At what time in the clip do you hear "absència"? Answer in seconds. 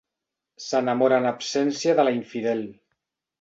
1.33-1.95